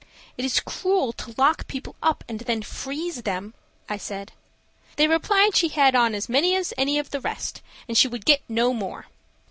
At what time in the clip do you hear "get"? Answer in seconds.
8.25-8.41